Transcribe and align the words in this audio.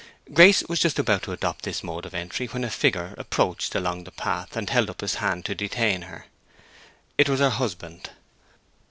Grace 0.33 0.63
was 0.67 0.79
just 0.79 0.97
about 0.97 1.21
to 1.21 1.31
adopt 1.31 1.63
this 1.63 1.83
mode 1.83 2.07
of 2.07 2.15
entry 2.15 2.47
when 2.47 2.63
a 2.63 2.71
figure 2.71 3.13
approached 3.19 3.75
along 3.75 4.03
the 4.03 4.11
path, 4.11 4.57
and 4.57 4.71
held 4.71 4.89
up 4.89 5.01
his 5.01 5.13
hand 5.21 5.45
to 5.45 5.53
detain 5.53 6.01
her. 6.01 6.25
It 7.19 7.29
was 7.29 7.39
her 7.39 7.51
husband. 7.51 8.09